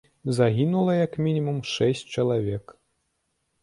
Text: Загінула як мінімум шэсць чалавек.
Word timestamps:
Загінула 0.37 0.95
як 1.05 1.13
мінімум 1.27 1.61
шэсць 1.75 2.05
чалавек. 2.17 2.79